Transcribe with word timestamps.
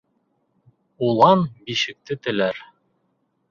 Улан 1.09 1.45
бишекте 1.69 2.19
теләр. 2.25 2.65